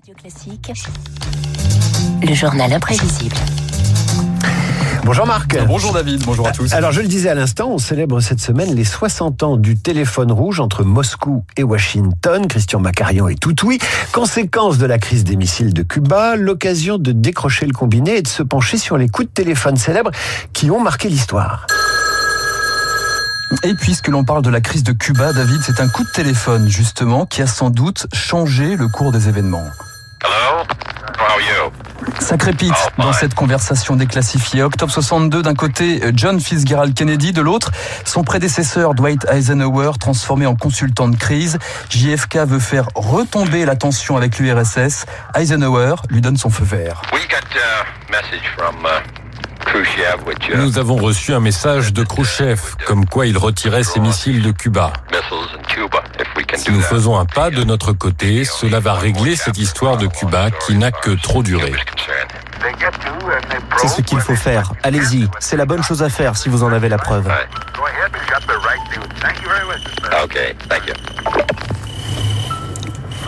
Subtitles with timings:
[0.00, 0.72] Radio Classique,
[2.22, 3.36] le journal imprévisible.
[5.04, 5.58] Bonjour Marc.
[5.66, 6.72] Bonjour David, bonjour à tous.
[6.72, 10.32] Alors je le disais à l'instant, on célèbre cette semaine les 60 ans du téléphone
[10.32, 12.46] rouge entre Moscou et Washington.
[12.46, 13.78] Christian Macarian est tout oui.
[14.12, 18.28] Conséquence de la crise des missiles de Cuba, l'occasion de décrocher le combiné et de
[18.28, 20.12] se pencher sur les coups de téléphone célèbres
[20.54, 21.66] qui ont marqué l'histoire.
[23.64, 26.68] Et puisque l'on parle de la crise de Cuba, David, c'est un coup de téléphone
[26.68, 29.66] justement qui a sans doute changé le cours des événements.
[30.22, 30.64] Hello?
[31.18, 31.29] How are you?
[32.18, 34.62] Ça crépite dans cette conversation déclassifiée.
[34.62, 37.70] Octobre 62, d'un côté, John Fitzgerald Kennedy, de l'autre,
[38.04, 41.58] son prédécesseur Dwight Eisenhower, transformé en consultant de crise.
[41.90, 45.06] JFK veut faire retomber la tension avec l'URSS.
[45.34, 47.02] Eisenhower lui donne son feu vert.
[47.12, 49.00] We got a message from uh,
[49.64, 54.00] Khrushchev, which uh, Nous avons reçu un message de Khrouchtchev, comme quoi il retirait ses
[54.00, 54.92] missiles de Cuba.
[56.54, 60.50] Si nous faisons un pas de notre côté, cela va régler cette histoire de Cuba
[60.50, 61.72] qui n'a que trop duré.
[63.78, 64.72] C'est ce qu'il faut faire.
[64.82, 67.30] Allez-y, c'est la bonne chose à faire si vous en avez la preuve.
[70.24, 70.94] Okay, thank you.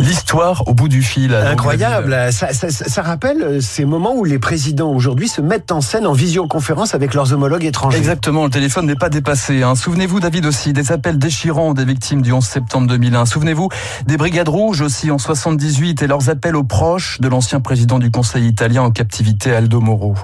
[0.00, 1.34] L'histoire au bout du fil.
[1.34, 2.32] Incroyable.
[2.32, 5.80] Ça, ça- ça- ça rappelle euh, ces moments où les présidents aujourd'hui se mettent en
[5.80, 7.98] scène en visioconférence avec leurs homologues étrangers.
[7.98, 9.62] Exactement, le téléphone n'est pas dépassé.
[9.62, 9.74] hein.
[9.76, 13.24] Souvenez-vous, David, aussi, des appels déchirants des victimes du 11 septembre 2001.
[13.26, 13.68] Souvenez-vous
[14.06, 18.10] des Brigades Rouges aussi en 78 et leurs appels aux proches de l'ancien président du
[18.10, 20.14] Conseil italien en captivité, Aldo Moro.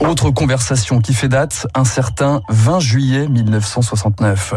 [0.00, 4.54] Autre conversation qui fait date, un certain 20 juillet 1969.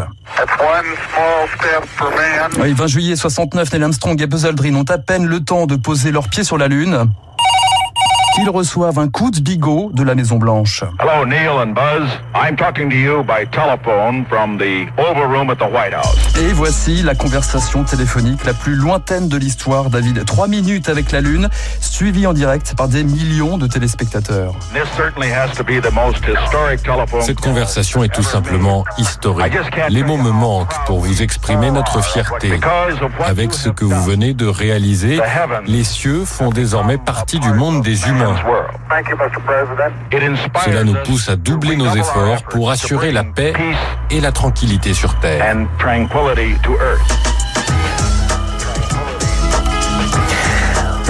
[2.60, 5.76] Oui, 20 juillet 69, Neil Armstrong et Buzz Aldrin ont à peine le temps de
[5.76, 7.10] poser leurs pieds sur la Lune
[8.34, 10.84] qu'ils reçoivent un coup de bigot de la Maison Blanche.
[11.00, 12.08] Hello, Neil and Buzz.
[12.34, 16.16] I'm talking to you by telephone from the Oval Room at the White House.
[16.40, 20.24] Et voici la conversation téléphonique la plus lointaine de l'histoire, David.
[20.24, 21.48] Trois minutes avec la Lune,
[21.80, 24.54] suivie en direct par des millions de téléspectateurs.
[24.72, 27.22] This certainly has to be the most historic telephone.
[27.22, 29.52] Cette conversation est tout simplement historique.
[29.88, 32.60] Les mots me manquent pour vous exprimer notre fierté.
[33.26, 35.20] Avec ce que vous venez de réaliser,
[35.66, 38.19] les cieux font désormais partie du monde des humains.
[40.64, 43.52] Cela nous pousse à doubler nos efforts pour assurer la paix
[44.10, 45.56] et la tranquillité sur Terre.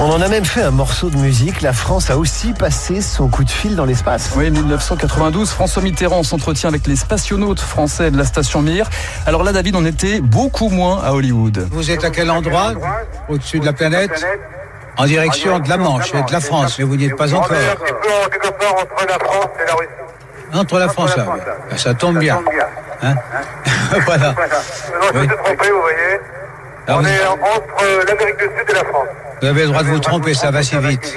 [0.03, 1.61] On en a même fait un morceau de musique.
[1.61, 4.33] La France a aussi passé son coup de fil dans l'espace.
[4.35, 8.89] Oui, 1992, François Mitterrand s'entretient avec les spationautes français de la station Mir.
[9.27, 11.69] Alors là, David, on était beaucoup moins à Hollywood.
[11.71, 12.73] Vous êtes à quel endroit?
[13.29, 14.25] Au-dessus de la planète?
[15.01, 17.57] En direction de la Manche et de la France, mais vous n'y êtes pas encore.
[20.53, 21.25] Entre la France là.
[21.71, 22.39] Ah, Ça tombe bien.
[23.03, 23.15] Hein
[24.05, 24.35] voilà.
[26.87, 29.09] Alors, vous, entre l'Amérique du Sud et la France.
[29.41, 31.17] vous avez le droit de vous tromper, ça va si vite.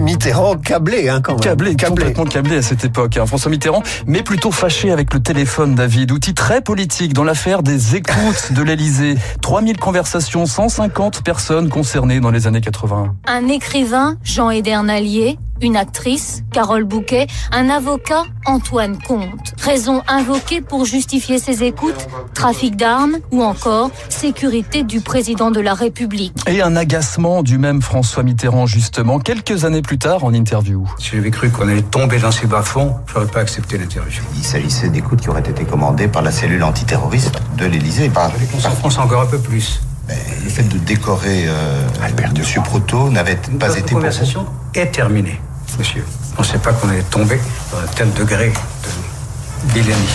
[0.00, 1.40] Mitterrand câblé, hein, quand même.
[1.40, 3.16] Câblé, complètement câblé à cette époque.
[3.16, 3.26] hein.
[3.26, 6.12] François Mitterrand, mais plutôt fâché avec le téléphone, David.
[6.12, 9.16] Outil très politique dans l'affaire des écoutes de l'Elysée.
[9.40, 13.14] 3000 conversations, 150 personnes concernées dans les années 80.
[13.26, 19.54] Un écrivain, Jean Edernalier, une actrice, Carole Bouquet, un avocat, Antoine Comte.
[19.62, 25.74] Raison invoquée pour justifier ces écoutes, trafic d'armes ou encore sécurité du président de la
[25.74, 26.34] République.
[26.46, 30.84] Et un agacement du même François Mitterrand, justement, quelques années plus tard en interview.
[30.98, 34.22] Si j'avais cru qu'on allait tomber dans ces bas-fonds, j'aurais pas accepté l'interview.
[34.36, 38.08] Il s'agissait d'écoutes qui auraient été commandées par la cellule antiterroriste de l'Élysée.
[38.08, 38.30] Par...
[38.54, 39.80] On s'enfonce encore un peu plus.
[40.08, 42.62] Mais le fait de décorer euh, M.
[42.64, 43.96] Proto n'avait pas été vous.
[44.00, 45.40] conversation est terminée,
[45.78, 46.04] monsieur.
[46.38, 47.38] On ne sait pas qu'on allait tomber
[47.70, 50.08] dans un tel degré de vilainie.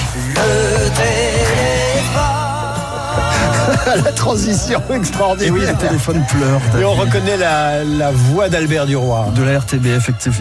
[4.03, 5.53] La transition Et extraordinaire.
[5.53, 6.62] oui, le téléphone pleure.
[6.80, 9.28] Et on reconnaît la, la voix d'Albert Duroy.
[9.36, 9.86] de la RTB,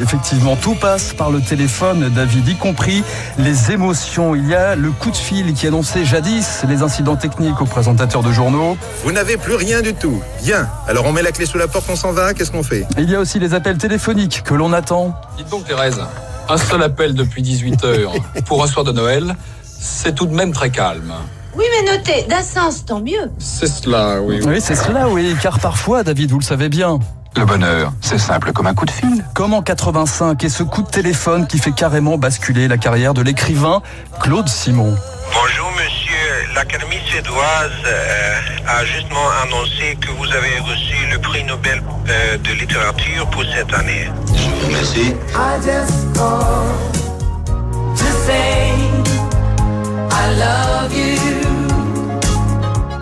[0.02, 0.56] effectivement.
[0.56, 3.04] Tout passe par le téléphone, David, y compris
[3.38, 4.34] les émotions.
[4.34, 8.22] Il y a le coup de fil qui annonçait jadis les incidents techniques aux présentateurs
[8.22, 8.76] de journaux.
[9.04, 10.20] Vous n'avez plus rien du tout.
[10.42, 10.68] Bien.
[10.88, 12.80] Alors on met la clé sous la porte, on s'en va, qu'est-ce qu'on fait?
[12.98, 15.14] Et il y a aussi les appels téléphoniques que l'on attend.
[15.36, 16.00] Dites donc Thérèse,
[16.48, 18.12] un seul appel depuis 18 heures
[18.46, 19.34] pour un soir de Noël,
[19.78, 21.12] c'est tout de même très calme.
[21.56, 23.30] Oui, mais notez, d'un sens, tant mieux.
[23.38, 24.40] C'est cela, oui.
[24.46, 26.98] Oui, c'est cela, oui, car parfois, David, vous le savez bien,
[27.36, 29.24] Le bonheur, c'est simple comme un coup de fil.
[29.34, 33.22] comme en 85, et ce coup de téléphone qui fait carrément basculer la carrière de
[33.22, 33.82] l'écrivain
[34.20, 34.94] Claude Simon.
[35.32, 38.38] Bonjour monsieur, l'Académie suédoise euh,
[38.68, 43.72] a justement annoncé que vous avez reçu le prix Nobel euh, de littérature pour cette
[43.74, 44.08] année.
[44.34, 45.14] Je vous remercie.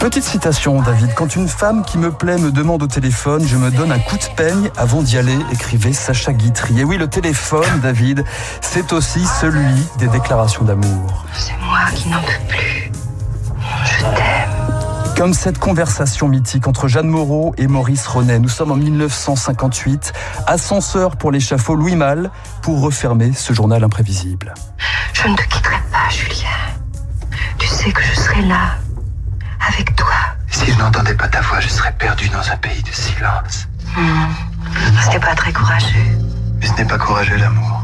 [0.05, 1.15] Petite citation, David.
[1.15, 4.19] Quand une femme qui me plaît me demande au téléphone, je me donne un coup
[4.19, 6.81] de peigne avant d'y aller, écrivait Sacha Guitry.
[6.81, 8.23] Et oui, le téléphone, David,
[8.61, 11.25] c'est aussi celui des déclarations d'amour.
[11.33, 12.93] C'est moi qui n'en peux plus.
[13.87, 15.15] Je t'aime.
[15.17, 18.39] Comme cette conversation mythique entre Jeanne Moreau et Maurice Ronet.
[18.39, 20.13] Nous sommes en 1958,
[20.47, 22.31] ascenseur pour l'échafaud Louis Malle
[22.61, 24.53] pour refermer ce journal imprévisible.
[25.15, 26.49] Je ne te quitterai pas, Julien.
[27.57, 28.77] Tu sais que je serai là,
[29.69, 30.15] avec toi.
[30.51, 33.69] Si je n'entendais pas ta voix, je serais perdu dans un pays de silence.
[33.97, 36.19] Ce n'est pas très courageux.
[36.61, 37.84] Mais ce n'est pas courageux l'amour.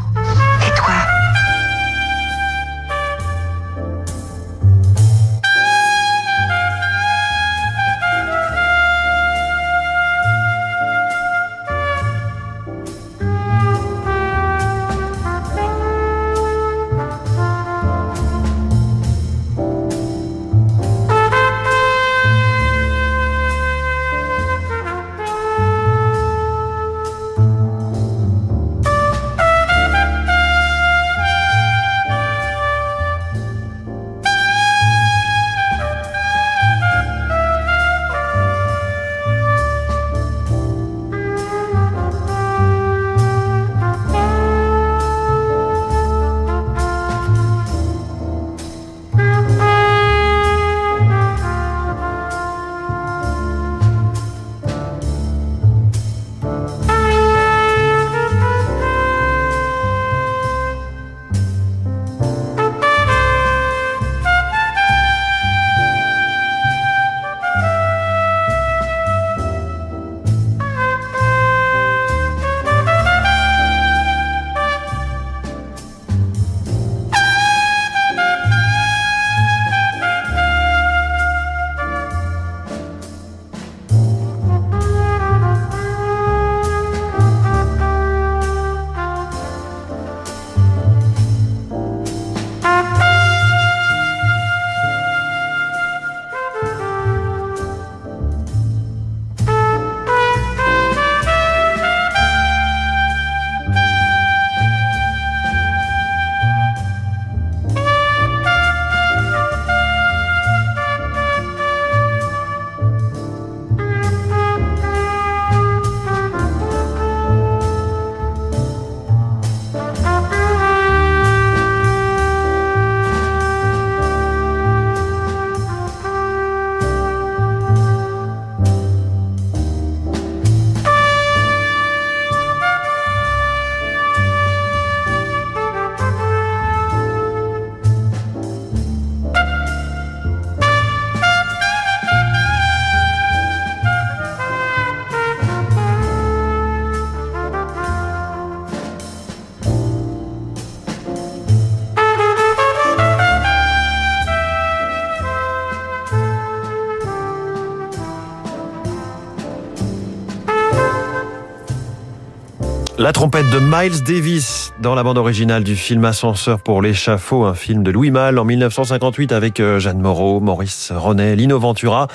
[163.00, 167.55] La trompette de Miles Davis dans la bande originale du film Ascenseur pour l'échafaud, un
[167.55, 172.08] film de Louis Malle en 1958 avec euh, Jeanne Moreau, Maurice Ronet, Lino Ventura.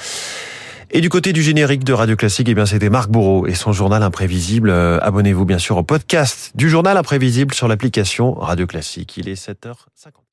[0.91, 3.73] Et du côté du générique de Radio Classique, eh bien, c'était Marc Bourreau et son
[3.73, 4.69] journal imprévisible.
[4.69, 9.17] Euh, abonnez-vous bien sûr au podcast du journal imprévisible sur l'application Radio Classique.
[9.17, 10.24] Il est 7h50.